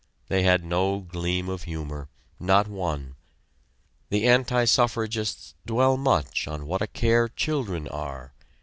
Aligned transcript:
They 0.29 0.41
had 0.41 0.63
no 0.65 1.01
gleam 1.01 1.47
of 1.47 1.65
humor 1.65 2.09
not 2.39 2.67
one. 2.67 3.13
The 4.09 4.27
anti 4.27 4.65
suffragists 4.65 5.53
dwell 5.63 5.95
much 5.95 6.47
on 6.47 6.65
what 6.65 6.81
a 6.81 6.87
care 6.87 7.27
children 7.29 7.87
are. 7.87 8.33